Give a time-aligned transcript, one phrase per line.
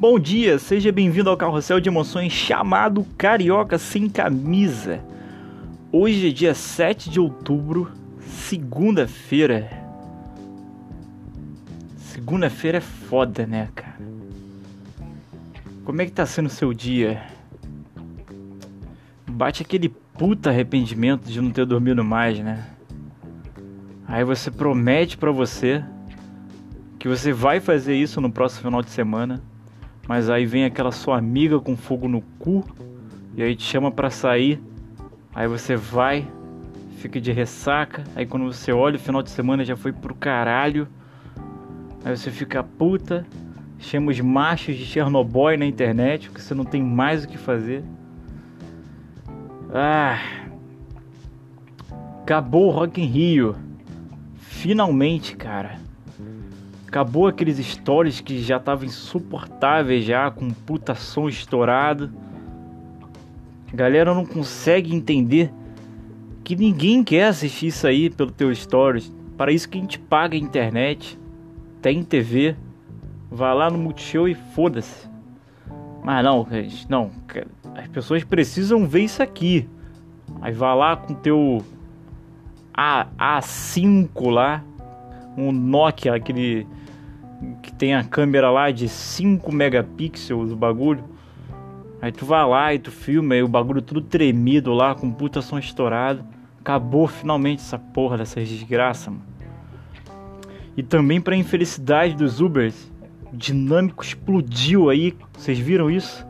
[0.00, 5.04] Bom dia, seja bem-vindo ao carrossel de emoções chamado Carioca Sem Camisa.
[5.92, 9.70] Hoje é dia 7 de outubro, segunda-feira.
[11.98, 13.98] Segunda-feira é foda, né, cara?
[15.84, 17.22] Como é que tá sendo o seu dia?
[19.28, 22.66] Bate aquele puta arrependimento de não ter dormido mais, né?
[24.08, 25.84] Aí você promete para você
[26.98, 29.49] que você vai fazer isso no próximo final de semana
[30.10, 32.64] mas aí vem aquela sua amiga com fogo no cu
[33.36, 34.60] e aí te chama para sair.
[35.32, 36.26] Aí você vai,
[36.96, 38.02] fica de ressaca.
[38.16, 40.88] Aí quando você olha o final de semana já foi pro caralho.
[42.04, 43.24] Aí você fica puta,
[43.78, 47.84] chama os machos de Chernobyl na internet, porque você não tem mais o que fazer.
[49.72, 50.18] Ah.
[52.22, 53.54] Acabou o Rock in Rio.
[54.38, 55.78] Finalmente, cara.
[56.90, 62.10] Acabou aqueles stories que já estavam insuportáveis já, com puta som estourado.
[63.72, 65.52] A galera não consegue entender
[66.42, 69.14] que ninguém quer assistir isso aí pelo teu stories.
[69.36, 71.16] Para isso que a gente paga a internet,
[71.80, 72.56] tem TV,
[73.30, 75.08] vai lá no Multishow e foda-se.
[76.02, 76.44] Mas não,
[76.88, 77.10] não,
[77.76, 79.68] as pessoas precisam ver isso aqui.
[80.42, 81.64] Aí vai lá com teu
[82.74, 84.64] A, A5 lá,
[85.36, 86.66] um Nokia, aquele
[87.62, 91.04] que tem a câmera lá de 5 megapixels o bagulho.
[92.02, 95.42] Aí tu vai lá e tu filma e o bagulho tudo tremido lá, com puta
[95.42, 96.24] som estourado.
[96.60, 99.24] Acabou finalmente essa porra dessa desgraça, mano.
[100.76, 102.90] E também pra infelicidade dos Ubers,
[103.32, 105.14] o dinâmico explodiu aí.
[105.32, 106.26] Vocês viram isso?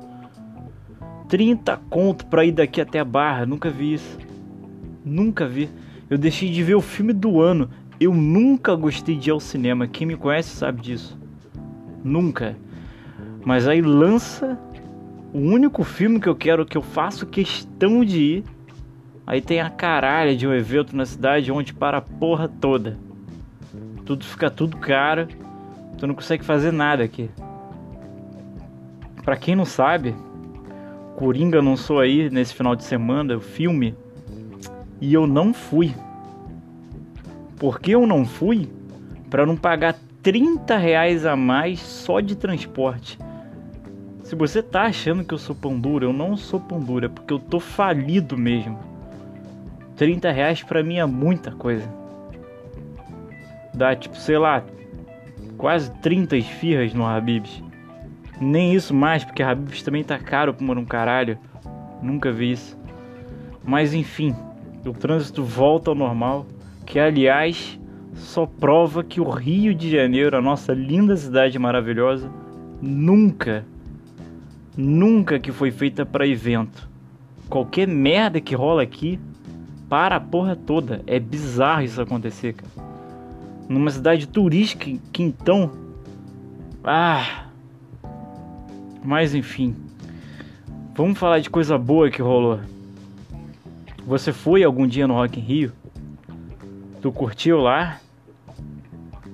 [1.28, 4.19] 30 conto pra ir daqui até a barra, nunca vi isso.
[5.05, 5.70] Nunca vi.
[6.08, 7.70] Eu deixei de ver o filme do ano.
[8.01, 9.87] Eu nunca gostei de ir ao cinema.
[9.87, 11.19] Quem me conhece sabe disso.
[12.03, 12.56] Nunca.
[13.45, 14.59] Mas aí lança
[15.34, 18.44] o único filme que eu quero, que eu faço questão de ir.
[19.27, 22.99] Aí tem a caralha de um evento na cidade onde para a porra toda.
[24.06, 25.28] Tudo fica tudo caro.
[25.99, 27.28] Tu não consegue fazer nada aqui.
[29.22, 30.15] Pra quem não sabe,
[31.17, 33.94] Coringa lançou aí nesse final de semana o filme.
[35.03, 35.94] E eu não fui.
[37.60, 38.71] Por que eu não fui?
[39.28, 43.19] Para não pagar 30 reais a mais só de transporte.
[44.25, 47.09] Se você tá achando que eu sou pão duro, eu não sou pão duro, é
[47.10, 48.78] porque eu tô falido mesmo.
[49.94, 51.87] 30 reais pra mim é muita coisa.
[53.75, 54.65] Dá tipo, sei lá,
[55.59, 57.62] quase 30 esfirras no Habibs.
[58.41, 61.38] Nem isso mais, porque Habibs também tá caro por um caralho.
[62.00, 62.75] Nunca vi isso.
[63.62, 64.34] Mas enfim,
[64.82, 66.47] o trânsito volta ao normal
[66.91, 67.78] que aliás
[68.15, 72.28] só prova que o Rio de Janeiro, a nossa linda cidade maravilhosa,
[72.83, 73.65] nunca,
[74.77, 76.91] nunca que foi feita para evento.
[77.49, 79.21] Qualquer merda que rola aqui,
[79.89, 81.00] para a porra toda.
[81.06, 82.91] É bizarro isso acontecer, cara.
[83.69, 85.71] Numa cidade turística que então.
[86.83, 87.45] Ah!
[89.05, 89.77] Mas enfim.
[90.97, 92.59] Vamos falar de coisa boa que rolou.
[94.05, 95.80] Você foi algum dia no Rock in Rio?
[97.00, 97.99] Tu curtiu lá?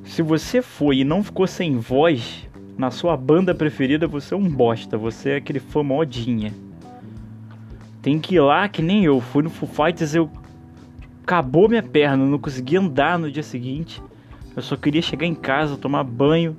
[0.05, 4.49] Se você foi e não ficou sem voz na sua banda preferida, você é um
[4.49, 4.97] bosta.
[4.97, 6.55] Você é aquele fã modinha.
[8.01, 9.21] Tem que ir lá que nem eu.
[9.21, 10.31] Fui no Foo Fighters, eu.
[11.25, 14.01] Acabou minha perna, não consegui andar no dia seguinte.
[14.55, 16.57] Eu só queria chegar em casa, tomar banho,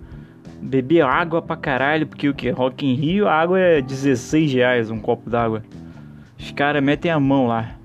[0.62, 2.50] beber água pra caralho, porque o que?
[2.50, 5.64] Rock in Rio, a água é 16 reais um copo d'água.
[6.38, 7.78] Os caras metem a mão lá.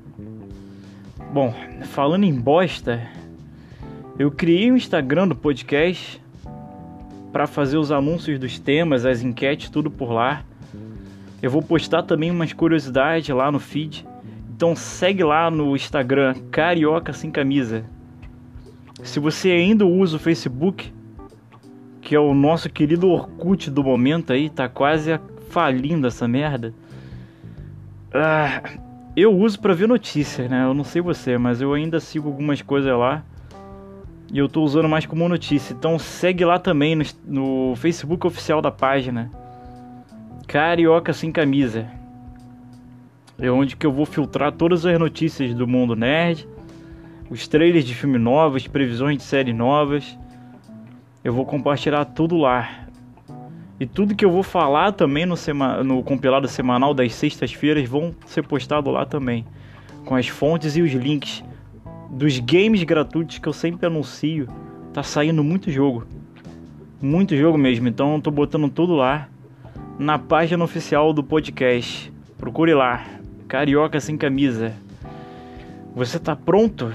[1.32, 1.54] Bom,
[1.84, 3.09] falando em bosta,
[4.19, 6.22] eu criei um Instagram do podcast
[7.32, 10.44] para fazer os anúncios dos temas, as enquetes, tudo por lá.
[11.41, 14.06] Eu vou postar também umas curiosidades lá no feed.
[14.54, 17.82] Então segue lá no Instagram Carioca Sem Camisa.
[19.03, 20.92] Se você ainda usa o Facebook,
[22.03, 25.18] que é o nosso querido Orkut do momento aí, tá quase
[25.48, 26.74] falindo essa merda.
[28.12, 28.62] Ah,
[29.20, 30.64] eu uso para ver notícias, né?
[30.64, 33.22] Eu não sei você, mas eu ainda sigo algumas coisas lá.
[34.32, 35.74] E eu tô usando mais como notícia.
[35.74, 39.30] Então segue lá também no, no Facebook oficial da página.
[40.47, 41.86] Carioca Sem Camisa.
[43.38, 46.48] É onde que eu vou filtrar todas as notícias do mundo nerd.
[47.28, 50.18] Os trailers de filme novos, previsões de série novas.
[51.22, 52.82] Eu vou compartilhar tudo lá.
[53.83, 58.15] E tudo que eu vou falar também no, sema no compilado semanal das sextas-feiras vão
[58.27, 59.45] ser postado lá também.
[60.05, 61.43] Com as fontes e os links
[62.09, 64.47] dos games gratuitos que eu sempre anuncio.
[64.93, 66.07] Tá saindo muito jogo.
[67.01, 67.89] Muito jogo mesmo.
[67.89, 69.29] Então eu tô botando tudo lá.
[69.99, 72.13] na página oficial do podcast.
[72.39, 73.05] Procure lá,
[73.49, 74.77] Carioca Sem Camisa.
[75.97, 76.93] Você tá pronto?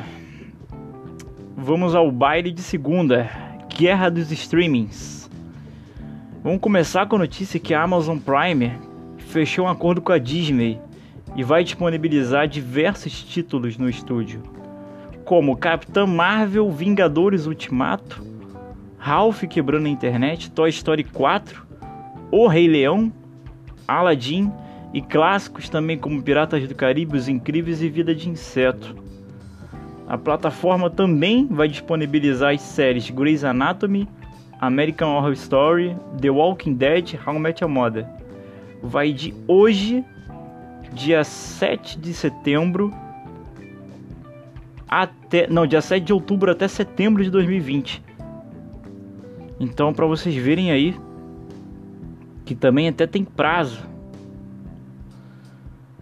[1.53, 3.29] Vamos ao baile de segunda,
[3.77, 5.16] Guerra dos Streamings.
[6.43, 8.71] Vamos começar com a notícia que a Amazon Prime
[9.17, 10.79] fechou um acordo com a Disney
[11.35, 14.43] e vai disponibilizar diversos títulos no estúdio,
[15.25, 18.23] como Capitã Marvel, Vingadores Ultimato,
[18.97, 21.65] Ralph quebrando a internet, Toy Story 4,
[22.31, 23.11] O Rei Leão,
[23.87, 24.51] Aladdin
[24.93, 28.95] e clássicos também como Piratas do Caribe, Os Incríveis e Vida de Inseto.
[30.07, 34.07] A plataforma também vai disponibilizar as séries Grey's Anatomy,
[34.59, 38.05] American Horror Story, The Walking Dead, How Met Your Mother.
[38.81, 40.03] Vai de hoje
[40.93, 42.93] dia 7 de setembro
[44.87, 45.47] até.
[45.47, 48.03] Não, dia 7 de outubro até setembro de 2020.
[49.59, 50.95] Então, para vocês verem aí,
[52.45, 53.81] que também até tem prazo.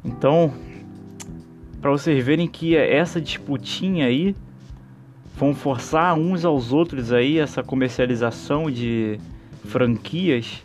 [0.04, 0.54] Então,
[1.82, 4.36] para vocês verem que essa disputinha aí
[5.36, 9.20] vão forçar uns aos outros aí essa comercialização de
[9.66, 10.64] franquias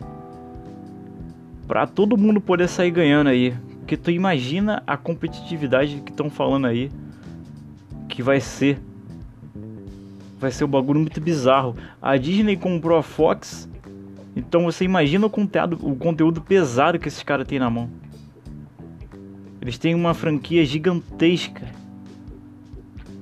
[1.67, 3.53] para todo mundo poder sair ganhando aí.
[3.79, 6.89] Porque tu imagina a competitividade que estão falando aí
[8.07, 8.79] que vai ser.
[10.39, 11.75] Vai ser um bagulho muito bizarro.
[12.01, 13.69] A Disney comprou a Fox.
[14.35, 17.89] Então você imagina o conteúdo, o conteúdo pesado que esses caras têm na mão.
[19.61, 21.80] Eles têm uma franquia gigantesca.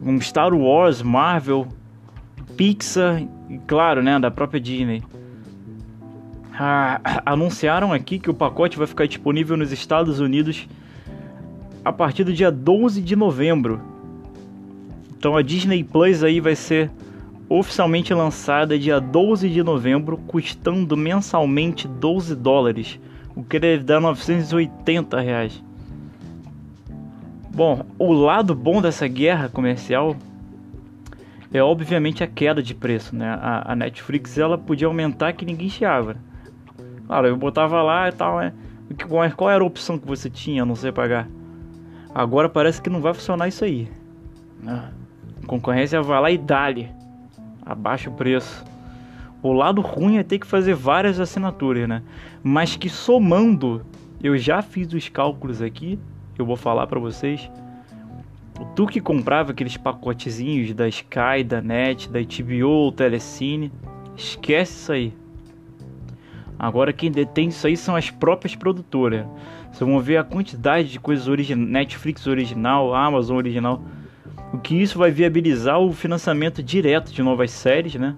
[0.02, 1.68] Um Star Wars, Marvel,
[2.56, 5.04] Pixar e claro, né, da própria Disney.
[6.54, 10.68] Ah, anunciaram aqui que o pacote vai ficar disponível nos Estados Unidos
[11.86, 13.82] a partir do dia 12 de novembro.
[15.18, 16.92] Então a Disney Plus aí vai ser
[17.50, 23.00] oficialmente lançada dia 12 de novembro, custando mensalmente 12 dólares,
[23.36, 25.64] o que deve dar 980 reais.
[27.60, 30.16] Bom, o lado bom dessa guerra comercial
[31.54, 33.38] é obviamente a queda de preço, né?
[33.42, 36.16] A, a Netflix ela podia aumentar que ninguém chiava.
[37.06, 38.54] Claro, eu botava lá e tal, né?
[39.36, 41.28] Qual era a opção que você tinha a não ser pagar?
[42.16, 43.92] Agora parece que não vai funcionar isso aí.
[44.66, 44.92] A
[45.46, 46.90] concorrência vai lá e dá-lhe.
[47.66, 48.64] Abaixa o preço.
[49.44, 52.04] O lado ruim é ter que fazer várias assinaturas, né?
[52.42, 53.86] Mas que somando,
[54.24, 56.00] eu já fiz os cálculos aqui,
[56.42, 57.50] eu vou falar para vocês.
[58.76, 63.72] Tu que comprava aqueles pacotezinhos da Sky, da Net, da HBO, Telecine,
[64.18, 65.14] esquece isso aí.
[66.58, 69.26] Agora quem detém isso aí são as próprias produtoras.
[69.72, 73.82] Vocês vão ver a quantidade de coisas originais, Netflix original, Amazon original.
[74.52, 78.16] O que isso vai viabilizar o financiamento direto de novas séries, né?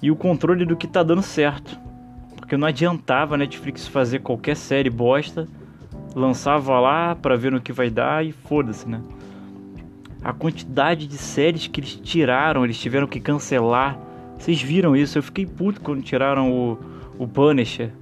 [0.00, 1.78] E o controle do que tá dando certo.
[2.36, 5.46] Porque não adiantava a Netflix fazer qualquer série bosta,
[6.14, 9.00] lançava lá para ver no que vai dar e foda-se, né?
[10.22, 13.98] A quantidade de séries que eles tiraram, eles tiveram que cancelar.
[14.38, 15.18] Vocês viram isso?
[15.18, 16.78] Eu fiquei puto quando tiraram o
[17.20, 17.92] o Punisher.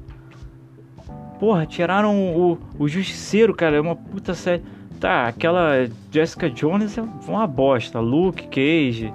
[1.40, 4.62] Porra, tiraram o, o Justiceiro, cara, é uma puta série.
[5.00, 7.99] Tá, aquela Jessica Jones é uma bosta.
[7.99, 9.12] Luke Cage.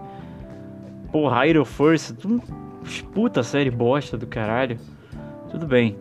[1.09, 2.13] Porra, Iron Force.
[2.13, 2.41] Tudo,
[3.13, 4.77] puta série bosta do caralho.
[5.49, 5.95] Tudo bem.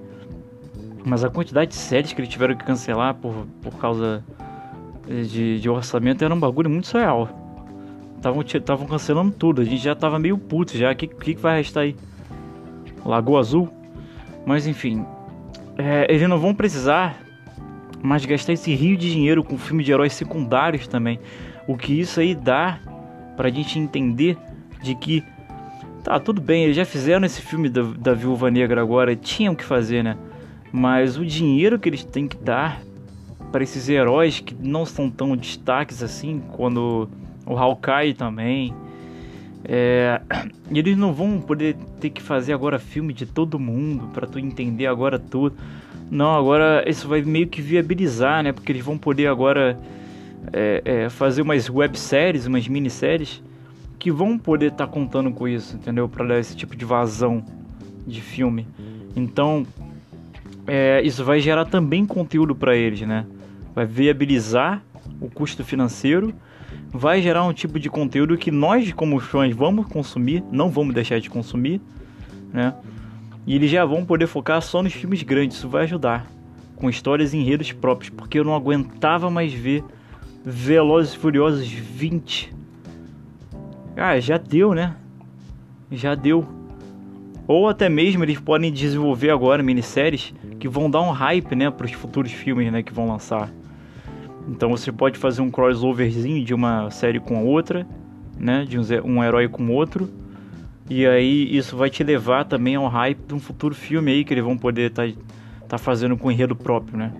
[1.04, 4.22] Mas a quantidade de séries que eles tiveram que cancelar por, por causa
[5.06, 7.28] de, de orçamento era um bagulho muito surreal.
[8.16, 9.60] Estavam cancelando tudo.
[9.60, 10.92] A gente já tava meio puto já.
[10.92, 11.96] O que, que, que vai restar aí?
[13.04, 13.68] Lagoa Azul?
[14.46, 15.04] Mas enfim,
[15.76, 17.20] é, eles não vão precisar
[18.02, 21.18] mais gastar esse rio de dinheiro com filme de heróis secundários também.
[21.66, 22.78] O que isso aí dá
[23.36, 24.36] pra gente entender
[24.82, 25.22] de que
[26.02, 29.64] tá tudo bem, eles já fizeram esse filme da, da Viúva Negra agora, tinham que
[29.64, 30.16] fazer, né?
[30.72, 32.80] Mas o dinheiro que eles têm que dar
[33.52, 37.08] para esses heróis que não são tão destaques assim, quando
[37.44, 38.74] o Hawkeye também,
[39.64, 40.20] é,
[40.72, 44.86] eles não vão poder ter que fazer agora filme de todo mundo para tu entender
[44.86, 45.56] agora tudo.
[46.10, 48.52] Não, agora isso vai meio que viabilizar, né?
[48.52, 49.78] Porque eles vão poder agora
[50.52, 53.42] é, é, fazer umas webséries, umas minisséries
[53.98, 56.08] que vão poder estar tá contando com isso, entendeu?
[56.08, 57.44] Para dar esse tipo de vazão
[58.06, 58.66] de filme.
[59.14, 59.64] Então,
[60.66, 63.26] é, isso vai gerar também conteúdo para eles, né?
[63.74, 64.82] Vai viabilizar
[65.20, 66.34] o custo financeiro
[66.92, 71.18] vai gerar um tipo de conteúdo que nós, como fãs, vamos consumir, não vamos deixar
[71.20, 71.80] de consumir,
[72.52, 72.74] né?
[73.46, 76.26] E eles já vão poder focar só nos filmes grandes, isso vai ajudar,
[76.76, 79.82] com histórias e enredos próprios, porque eu não aguentava mais ver
[80.44, 82.52] Velozes e Furiosos 20.
[83.96, 84.94] Ah, já deu, né?
[85.90, 86.46] Já deu.
[87.46, 91.86] Ou até mesmo eles podem desenvolver agora minisséries que vão dar um hype, né, para
[91.86, 93.50] os futuros filmes, né, que vão lançar.
[94.46, 97.84] Então você pode fazer um crossoverzinho de uma série com a outra,
[98.38, 100.08] né, de um herói com outro.
[100.88, 104.32] E aí isso vai te levar também ao hype de um futuro filme aí que
[104.32, 105.14] eles vão poder estar tá,
[105.70, 107.12] tá fazendo com enredo próprio, né?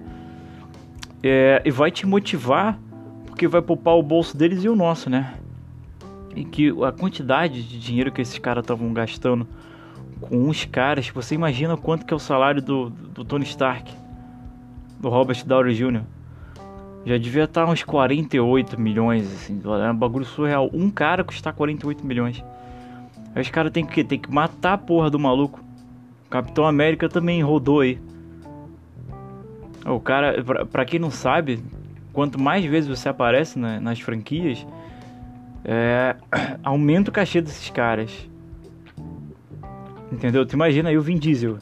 [1.20, 2.78] É, e vai te motivar
[3.26, 5.34] porque vai poupar o bolso deles e o nosso, né?
[6.37, 9.49] E que a quantidade de dinheiro que esses caras estavam gastando
[10.23, 13.93] com uns caras, você imagina quanto que é o salário do, do Tony Stark,
[14.99, 16.02] do Robert Downey Jr.
[17.05, 20.71] Já devia estar uns 48 milhões, assim, é um bagulho surreal.
[20.73, 22.45] Um cara custar 48 milhões.
[23.35, 25.61] Aí os caras tem que, tem que matar a porra do maluco.
[26.31, 27.99] Capitão América também rodou aí.
[29.85, 31.61] O cara, pra, pra quem não sabe,
[32.12, 34.64] quanto mais vezes você aparece na, nas franquias,
[35.64, 36.14] é,
[36.62, 38.31] aumenta o cachê desses caras.
[40.12, 40.45] Entendeu?
[40.45, 41.59] Tu imagina aí o Vin Diesel.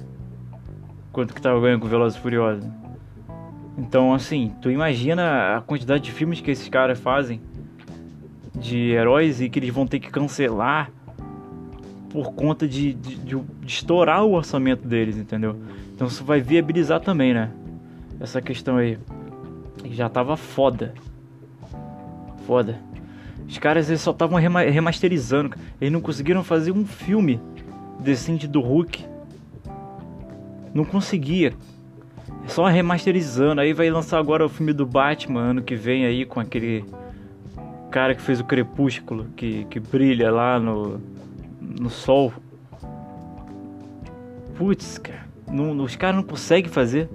[1.12, 2.68] Quanto que tava ganhando com Velozes e Furiosos.
[3.78, 7.40] Então, assim, tu imagina a quantidade de filmes que esses caras fazem
[8.54, 10.90] de heróis e que eles vão ter que cancelar
[12.10, 15.56] por conta de, de, de, de estourar o orçamento deles, entendeu?
[15.94, 17.50] Então isso vai viabilizar também, né?
[18.18, 18.98] Essa questão aí.
[19.92, 20.92] Já tava foda.
[22.46, 22.78] Foda.
[23.48, 25.56] Os caras eles só estavam remasterizando.
[25.80, 27.40] Eles não conseguiram fazer um filme
[28.00, 29.04] decente do Hulk.
[30.74, 31.52] Não conseguia.
[32.46, 33.60] Só remasterizando.
[33.60, 36.84] Aí vai lançar agora o filme do Batman ano que vem aí com aquele
[37.90, 41.00] cara que fez o Crepúsculo, que, que brilha lá no,
[41.60, 42.32] no sol.
[44.56, 45.26] Putz, cara.
[45.50, 47.08] Não, os caras não conseguem fazer.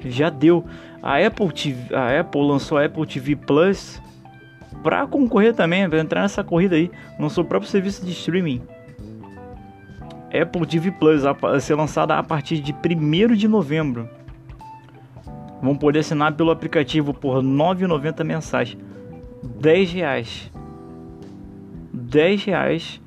[0.00, 0.64] Já deu.
[1.02, 4.00] A Apple, TV, a Apple lançou a Apple TV Plus
[4.82, 6.90] pra concorrer também, pra entrar nessa corrida aí.
[7.18, 8.62] Lançou o próprio serviço de streaming.
[10.34, 14.08] Apple TV Plus a ser lançada a partir de 1 de novembro.
[15.62, 18.76] Vão poder assinar pelo aplicativo por R$ 9,90 mensais.
[19.60, 20.50] 10 reais.
[21.92, 23.00] 10 reais.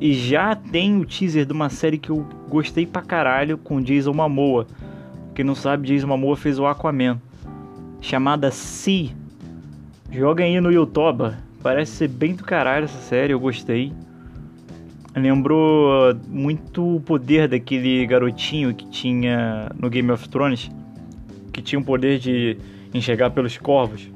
[0.00, 4.12] E já tem o teaser de uma série que eu gostei pra caralho com Jason
[4.12, 4.66] Momoa.
[5.34, 7.20] Quem não sabe, Jason Momoa fez o Aquaman.
[8.00, 9.10] Chamada Sea.
[10.10, 11.32] Joga aí no YouTube.
[11.62, 13.92] Parece ser bem do caralho essa série, eu gostei.
[15.18, 20.70] Lembrou muito o poder daquele garotinho que tinha no Game of Thrones,
[21.52, 22.56] que tinha o poder de
[22.94, 24.10] enxergar pelos corvos.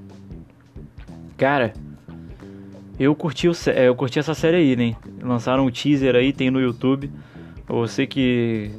[1.37, 1.73] Cara,
[2.99, 4.97] eu curti, o, eu curti essa série aí, né?
[5.23, 7.11] Lançaram o um teaser aí, tem no YouTube.
[7.67, 8.71] Você que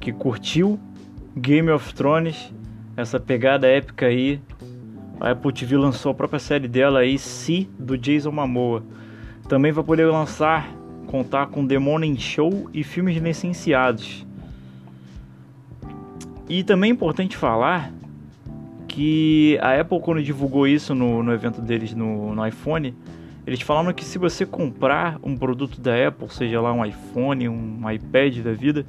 [0.00, 0.78] que curtiu
[1.36, 2.52] Game of Thrones,
[2.96, 4.40] essa pegada épica aí,
[5.18, 8.84] a Apple TV lançou a própria série dela aí, Si, do Jason Momoa.
[9.48, 10.72] Também vai poder lançar
[11.06, 14.26] contar com The Morning Show e filmes licenciados.
[16.48, 17.92] E também é importante falar
[18.86, 22.94] que a Apple, quando divulgou isso no, no evento deles no, no iPhone,
[23.46, 27.90] eles falaram que se você comprar um produto da Apple, seja lá um iPhone, um
[27.90, 28.84] iPad da vida,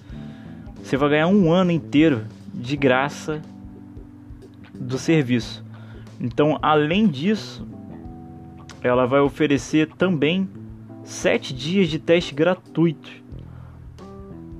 [0.83, 3.41] você vai ganhar um ano inteiro de graça
[4.73, 5.63] do serviço.
[6.19, 7.67] Então, além disso,
[8.81, 10.47] ela vai oferecer também
[11.07, 13.09] 7 dias de teste gratuito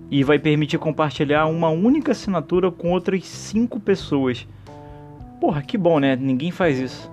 [0.10, 4.48] e vai permitir compartilhar uma única assinatura com outras 5 pessoas.
[5.42, 6.16] Porra, que bom, né?
[6.16, 7.12] Ninguém faz isso.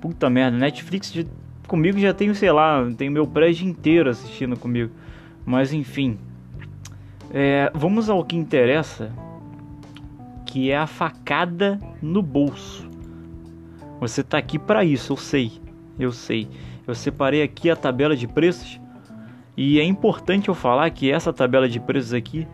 [0.00, 1.26] Puta merda, Netflix de...
[1.66, 4.92] comigo já tenho, sei lá, tem meu prédio inteiro assistindo comigo.
[5.44, 6.16] Mas enfim.
[7.34, 9.10] É, vamos ao que interessa,
[10.46, 12.88] que é a facada no bolso.
[13.98, 15.52] Você tá aqui para isso, eu sei.
[15.98, 16.48] Eu sei.
[16.86, 18.80] Eu separei aqui a tabela de preços
[19.56, 22.46] e é importante eu falar que essa tabela de preços aqui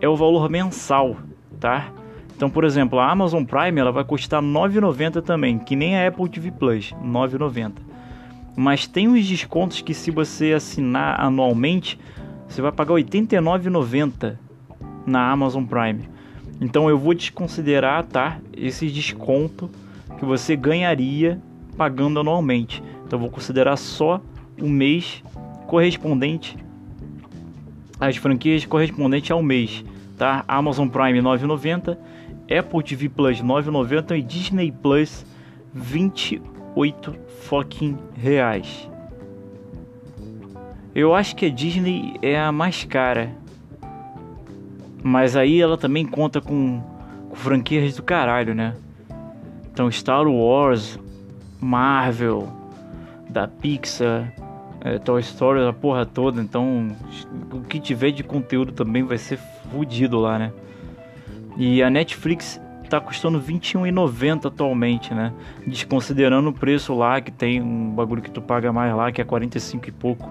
[0.00, 1.16] é o valor mensal,
[1.58, 1.92] tá?
[2.36, 6.28] Então, por exemplo, a Amazon Prime ela vai custar 9,90 também, que nem a Apple
[6.28, 7.72] TV Plus, 9,90.
[8.56, 11.98] Mas tem uns descontos que se você assinar anualmente,
[12.48, 14.38] você vai pagar 89,90
[15.06, 16.08] na Amazon Prime.
[16.60, 18.38] Então eu vou desconsiderar, tá?
[18.56, 19.70] Esse desconto
[20.18, 21.40] que você ganharia
[21.76, 22.82] pagando anualmente.
[23.10, 24.20] Então vou considerar só
[24.56, 25.20] o mês
[25.66, 26.56] correspondente
[27.98, 29.84] as franquias correspondentes ao mês,
[30.16, 30.44] tá?
[30.46, 31.98] Amazon Prime 9,90,
[32.56, 35.26] Apple TV Plus 9,90 e Disney Plus
[35.74, 38.88] 28 fucking reais.
[40.94, 43.36] Eu acho que a Disney é a mais cara.
[45.02, 46.80] Mas aí ela também conta com,
[47.28, 48.76] com franquias do caralho, né?
[49.72, 50.96] Então Star Wars,
[51.60, 52.59] Marvel,
[53.30, 54.32] da Pixar,
[54.82, 56.40] é, Toy Story, a porra toda.
[56.40, 56.88] Então,
[57.52, 59.38] o que tiver de conteúdo também vai ser
[59.70, 60.52] fudido lá, né?
[61.56, 65.32] E a Netflix tá custando R$21,90 atualmente, né?
[65.66, 69.24] Desconsiderando o preço lá, que tem um bagulho que tu paga mais lá, que é
[69.24, 70.30] 45 e pouco.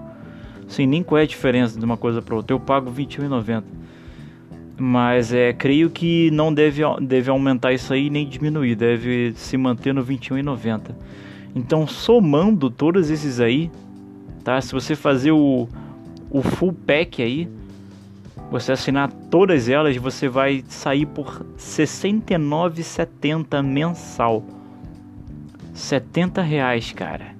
[0.68, 2.54] Sem nem qual é a diferença de uma coisa para outra.
[2.54, 3.62] Eu pago R$21,90.
[4.78, 9.92] Mas é, creio que não deve, deve aumentar isso aí nem diminuir, deve se manter
[9.92, 10.94] no 21,90.
[11.54, 13.70] Então, somando todos esses aí,
[14.44, 14.60] tá?
[14.60, 15.66] Se você fazer o,
[16.30, 17.48] o full pack aí,
[18.50, 24.44] você assinar todas elas, você vai sair por R$ 69,70 mensal.
[25.72, 27.34] 70 reais, cara.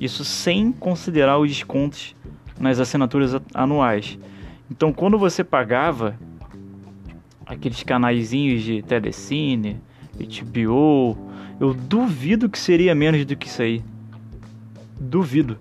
[0.00, 2.16] Isso sem considerar os descontos
[2.58, 4.18] nas assinaturas anuais.
[4.70, 6.14] Então, quando você pagava
[7.46, 9.80] aqueles canaizinhos de telecine,
[10.14, 11.16] HBO,
[11.60, 13.82] eu duvido que seria menos do que isso aí.
[15.00, 15.58] Duvido.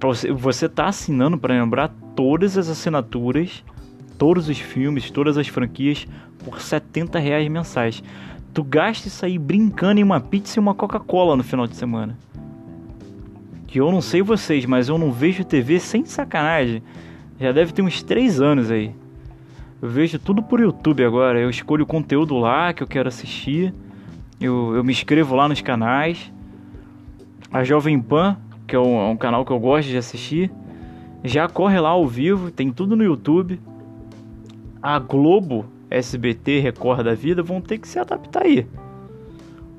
[0.00, 3.62] Você, você tá assinando para lembrar todas as assinaturas,
[4.18, 6.06] todos os filmes, todas as franquias
[6.44, 8.02] por 70 reais mensais.
[8.52, 12.18] Tu gasta isso aí brincando em uma pizza e uma Coca-Cola no final de semana.
[13.66, 16.82] Que eu não sei vocês, mas eu não vejo TV sem sacanagem.
[17.40, 18.94] Já deve ter uns 3 anos aí.
[19.80, 21.40] Eu vejo tudo por YouTube agora.
[21.40, 23.72] Eu escolho o conteúdo lá que eu quero assistir.
[24.42, 26.32] Eu, eu me inscrevo lá nos canais.
[27.50, 30.50] A Jovem Pan, que é um, é um canal que eu gosto de assistir
[31.24, 33.60] já corre lá ao vivo, tem tudo no YouTube.
[34.82, 38.66] A Globo, SBT, Record da vida vão ter que se adaptar aí.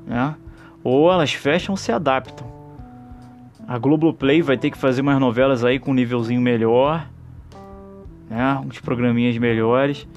[0.08, 0.36] Né?
[0.84, 2.48] Ou elas fecham se adaptam.
[3.68, 7.08] A Globoplay vai ter que fazer umas novelas aí com um nívelzinho melhor.
[8.30, 8.62] Né?
[8.66, 10.08] Uns programinhas melhores.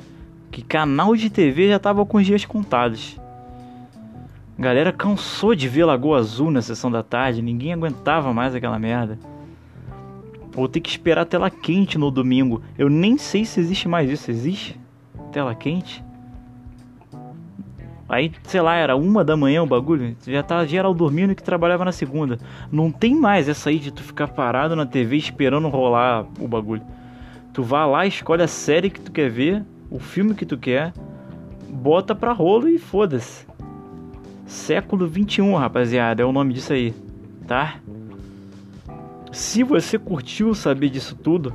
[0.50, 3.18] Que canal de TV já tava com os dias contados.
[4.58, 7.42] Galera cansou de ver Lagoa Azul na sessão da tarde.
[7.42, 9.18] Ninguém aguentava mais aquela merda.
[10.52, 12.62] Vou ter que esperar a tela quente no domingo.
[12.78, 14.30] Eu nem sei se existe mais isso.
[14.30, 14.80] Existe?
[15.30, 16.02] Tela quente?
[18.08, 20.16] Aí, sei lá, era uma da manhã o bagulho.
[20.26, 22.38] Já tá geral dormindo que trabalhava na segunda.
[22.73, 26.82] Não tem mais essa aí de tu ficar parado na TV esperando rolar o bagulho.
[27.52, 30.92] Tu vai lá, escolhe a série que tu quer ver, o filme que tu quer,
[31.69, 33.47] bota pra rolo e foda-se.
[34.47, 36.95] Século 21, rapaziada, é o nome disso aí,
[37.49, 37.80] tá?
[39.32, 41.52] Se você curtiu saber disso tudo,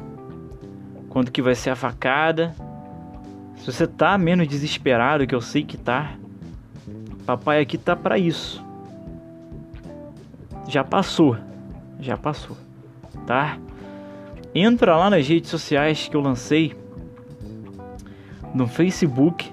[1.08, 2.54] quando que vai ser a facada,
[3.56, 6.16] se você tá menos desesperado, que eu sei que tá,
[7.26, 8.62] papai aqui tá para isso.
[10.68, 11.38] Já passou,
[11.98, 12.58] já passou,
[13.26, 13.58] tá?
[14.54, 16.76] Entra lá nas redes sociais que eu lancei
[18.54, 19.50] no Facebook,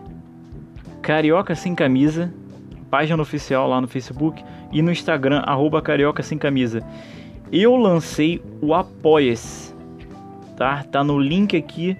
[1.01, 2.33] Carioca Sem Camisa,
[2.90, 6.83] página oficial lá no Facebook e no Instagram, arroba Carioca Sem Camisa
[7.53, 9.74] eu lancei o Apoia-se,
[10.57, 10.83] tá?
[10.85, 11.96] Tá no link aqui,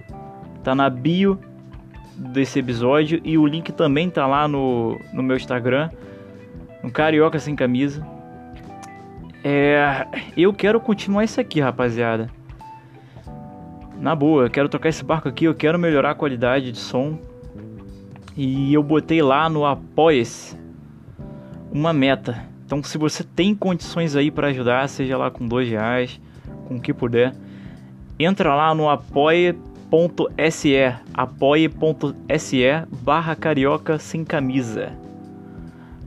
[0.63, 1.39] tá na bio
[2.15, 5.89] desse episódio e o link também tá lá no, no meu Instagram,
[6.83, 8.05] no Carioca Sem Camisa.
[9.43, 10.05] É,
[10.37, 12.29] eu quero continuar isso aqui, rapaziada.
[13.99, 17.17] Na boa, eu quero tocar esse barco aqui, eu quero melhorar a qualidade de som.
[18.37, 20.57] E eu botei lá no Apoia-se
[21.71, 26.21] uma meta então, se você tem condições aí para ajudar, seja lá com dois reais,
[26.67, 27.33] com o que puder,
[28.19, 29.57] entra lá no apoia.se,
[31.11, 32.63] apoia.se
[33.01, 34.91] barra carioca sem camisa.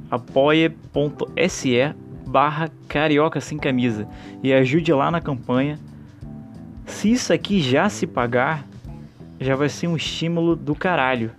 [0.09, 1.93] apoia.se
[2.29, 4.07] barra carioca sem camisa
[4.41, 5.81] e ajude lá na campanha.
[6.87, 8.65] Se isso aqui já se pagar,
[9.41, 11.33] já vai ser um estímulo do caralho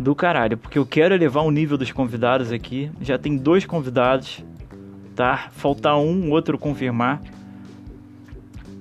[0.00, 2.90] do caralho, porque eu quero elevar o nível dos convidados aqui.
[3.02, 4.42] Já tem dois convidados,
[5.14, 5.50] tá?
[5.52, 7.20] Faltar um, outro confirmar.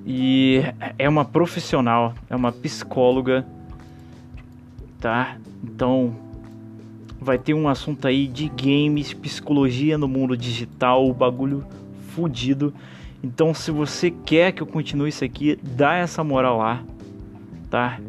[0.06, 0.62] E
[0.98, 3.46] é uma profissional, é uma psicóloga,
[5.00, 5.38] tá?
[5.62, 6.16] Então
[7.20, 11.66] vai ter um assunto aí de games, psicologia no mundo digital, o bagulho
[12.16, 12.74] fudido.
[13.22, 16.82] Então se você quer que eu continue isso aqui, dá essa moral lá,
[17.70, 18.00] tá?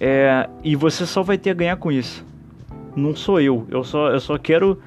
[0.00, 2.24] É, e você só vai ter a ganhar com isso.
[2.94, 3.66] Não sou eu.
[3.70, 4.80] Eu só, eu só quero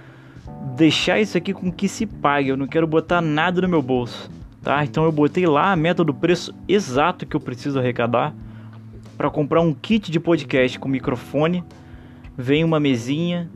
[0.76, 2.50] deixar isso aqui com que se pague.
[2.50, 4.30] Eu não quero botar nada no meu bolso.
[4.62, 4.84] Tá?
[4.84, 8.34] Então eu botei lá a meta do preço exato que eu preciso arrecadar
[9.17, 11.63] para comprar um kit de podcast com microfone.
[12.38, 13.50] Vem uma mesinha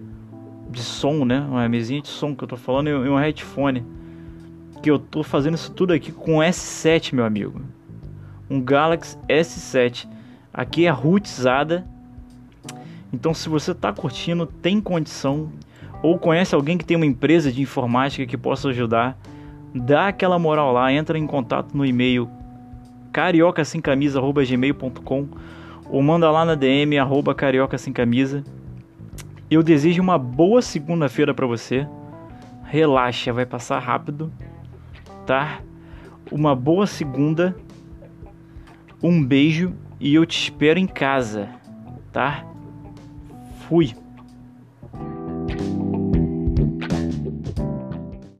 [0.70, 1.39] de som, né?
[1.41, 3.86] Uma mesinha de som que eu tô falando e um headphone.
[4.82, 7.62] Que eu tô fazendo isso tudo aqui com S7, meu amigo.
[8.50, 10.08] Um Galaxy S7.
[10.56, 11.86] Aqui é rootizada.
[13.12, 15.52] Então, se você está curtindo, tem condição
[16.02, 19.18] ou conhece alguém que tem uma empresa de informática que possa ajudar,
[19.74, 22.30] dá aquela moral lá, entra em contato no e-mail
[23.12, 25.28] cariocasemcamisa@gmail.com
[25.89, 28.41] ou manda lá na DM arroba carioca sem camisa.
[29.52, 31.86] Eu desejo uma boa segunda-feira para você.
[32.63, 34.32] Relaxa, vai passar rápido,
[35.26, 35.60] tá?
[36.32, 37.54] Uma boa segunda.
[39.04, 41.50] Um beijo e eu te espero em casa,
[42.12, 42.46] tá?
[43.68, 43.96] Fui.